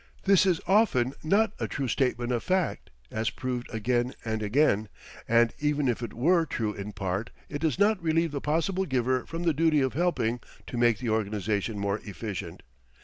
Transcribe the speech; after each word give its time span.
This 0.23 0.47
is 0.47 0.59
often 0.65 1.13
not 1.23 1.53
a 1.59 1.67
true 1.67 1.87
statement 1.87 2.31
of 2.31 2.41
fact, 2.41 2.89
as 3.11 3.29
proved 3.29 3.71
again 3.71 4.15
and 4.25 4.41
again, 4.41 4.89
and 5.27 5.53
even 5.59 5.87
if 5.87 6.01
it 6.01 6.11
were 6.11 6.43
true 6.47 6.73
in 6.73 6.91
part 6.91 7.29
it 7.49 7.59
does 7.61 7.77
not 7.77 8.01
relieve 8.01 8.31
the 8.31 8.41
possible 8.41 8.85
giver 8.85 9.27
from 9.27 9.43
the 9.43 9.53
duty 9.53 9.79
of 9.79 9.93
helping 9.93 10.39
to 10.65 10.75
make 10.75 10.97
the 10.97 11.09
organization 11.11 11.77
more 11.77 11.99
efficient. 11.99 12.63